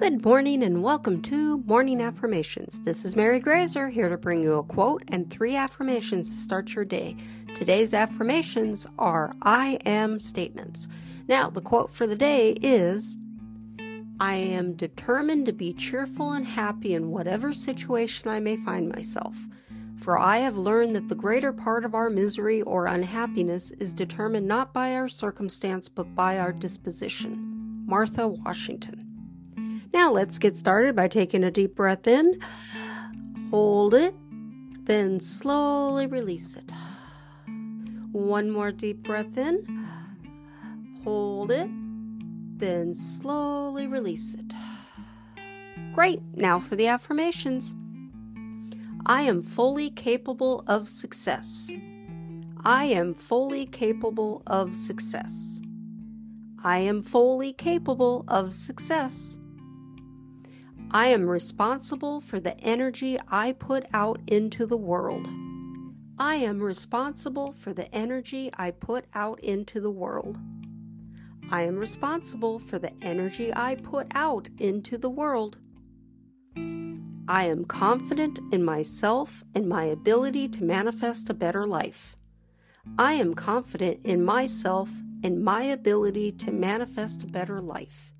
Good 0.00 0.24
morning 0.24 0.62
and 0.62 0.82
welcome 0.82 1.20
to 1.24 1.58
Morning 1.66 2.00
Affirmations. 2.00 2.80
This 2.84 3.04
is 3.04 3.16
Mary 3.16 3.38
Graser 3.38 3.90
here 3.90 4.08
to 4.08 4.16
bring 4.16 4.42
you 4.42 4.54
a 4.54 4.62
quote 4.62 5.02
and 5.08 5.30
three 5.30 5.56
affirmations 5.56 6.32
to 6.32 6.40
start 6.40 6.74
your 6.74 6.86
day. 6.86 7.18
Today's 7.54 7.92
affirmations 7.92 8.86
are 8.98 9.34
I 9.42 9.78
am 9.84 10.18
statements. 10.18 10.88
Now, 11.28 11.50
the 11.50 11.60
quote 11.60 11.92
for 11.92 12.06
the 12.06 12.16
day 12.16 12.52
is 12.62 13.18
I 14.18 14.36
am 14.36 14.72
determined 14.72 15.44
to 15.46 15.52
be 15.52 15.74
cheerful 15.74 16.32
and 16.32 16.46
happy 16.46 16.94
in 16.94 17.10
whatever 17.10 17.52
situation 17.52 18.30
I 18.30 18.40
may 18.40 18.56
find 18.56 18.88
myself. 18.88 19.36
For 19.98 20.18
I 20.18 20.38
have 20.38 20.56
learned 20.56 20.96
that 20.96 21.08
the 21.08 21.14
greater 21.14 21.52
part 21.52 21.84
of 21.84 21.94
our 21.94 22.08
misery 22.08 22.62
or 22.62 22.86
unhappiness 22.86 23.70
is 23.72 23.92
determined 23.92 24.48
not 24.48 24.72
by 24.72 24.94
our 24.94 25.08
circumstance 25.08 25.90
but 25.90 26.14
by 26.14 26.38
our 26.38 26.52
disposition. 26.52 27.84
Martha 27.84 28.26
Washington. 28.28 29.09
Now 29.92 30.10
let's 30.12 30.38
get 30.38 30.56
started 30.56 30.94
by 30.94 31.08
taking 31.08 31.44
a 31.44 31.50
deep 31.50 31.74
breath 31.74 32.06
in. 32.06 32.40
Hold 33.50 33.94
it, 33.94 34.14
then 34.84 35.20
slowly 35.20 36.06
release 36.06 36.56
it. 36.56 36.70
One 38.12 38.50
more 38.50 38.70
deep 38.72 39.02
breath 39.02 39.36
in. 39.36 39.86
Hold 41.04 41.50
it, 41.50 41.68
then 42.58 42.94
slowly 42.94 43.86
release 43.86 44.34
it. 44.34 44.52
Great. 45.92 46.20
Now 46.36 46.58
for 46.58 46.76
the 46.76 46.86
affirmations. 46.86 47.74
I 49.06 49.22
am 49.22 49.42
fully 49.42 49.90
capable 49.90 50.62
of 50.66 50.88
success. 50.88 51.72
I 52.64 52.84
am 52.84 53.14
fully 53.14 53.66
capable 53.66 54.42
of 54.46 54.76
success. 54.76 55.60
I 56.62 56.78
am 56.78 57.02
fully 57.02 57.52
capable 57.54 58.24
of 58.28 58.52
success. 58.54 59.38
I 60.92 61.06
am 61.06 61.28
responsible 61.28 62.20
for 62.20 62.40
the 62.40 62.58
energy 62.58 63.16
I 63.28 63.52
put 63.52 63.86
out 63.92 64.20
into 64.26 64.66
the 64.66 64.76
world. 64.76 65.28
I 66.18 66.34
am 66.34 66.60
responsible 66.60 67.52
for 67.52 67.72
the 67.72 67.94
energy 67.94 68.50
I 68.58 68.72
put 68.72 69.04
out 69.14 69.38
into 69.38 69.80
the 69.80 69.90
world. 69.92 70.36
I 71.48 71.62
am 71.62 71.76
responsible 71.76 72.58
for 72.58 72.80
the 72.80 72.92
energy 73.02 73.54
I 73.54 73.76
put 73.76 74.08
out 74.16 74.48
into 74.58 74.98
the 74.98 75.08
world. 75.08 75.58
I 76.56 77.44
am 77.44 77.66
confident 77.66 78.40
in 78.50 78.64
myself 78.64 79.44
and 79.54 79.68
my 79.68 79.84
ability 79.84 80.48
to 80.48 80.64
manifest 80.64 81.30
a 81.30 81.34
better 81.34 81.68
life. 81.68 82.16
I 82.98 83.12
am 83.12 83.34
confident 83.34 84.04
in 84.04 84.24
myself 84.24 84.90
and 85.22 85.44
my 85.44 85.62
ability 85.62 86.32
to 86.32 86.50
manifest 86.50 87.22
a 87.22 87.28
better 87.28 87.60
life. 87.60 88.12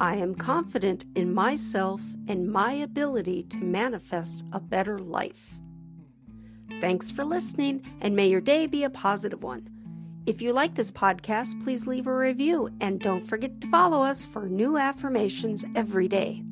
I 0.00 0.14
am 0.14 0.34
confident 0.34 1.04
in 1.14 1.34
myself 1.34 2.00
and 2.26 2.50
my 2.50 2.72
ability 2.72 3.42
to 3.50 3.58
manifest 3.58 4.44
a 4.50 4.58
better 4.58 4.98
life. 4.98 5.60
Thanks 6.80 7.10
for 7.10 7.22
listening, 7.22 7.82
and 8.00 8.16
may 8.16 8.28
your 8.28 8.40
day 8.40 8.66
be 8.66 8.82
a 8.82 8.88
positive 8.88 9.42
one. 9.42 9.68
If 10.24 10.40
you 10.40 10.54
like 10.54 10.74
this 10.74 10.90
podcast, 10.90 11.62
please 11.62 11.86
leave 11.86 12.06
a 12.06 12.16
review 12.16 12.70
and 12.80 12.98
don't 12.98 13.26
forget 13.26 13.60
to 13.60 13.68
follow 13.68 14.02
us 14.02 14.24
for 14.24 14.48
new 14.48 14.78
affirmations 14.78 15.66
every 15.74 16.08
day. 16.08 16.44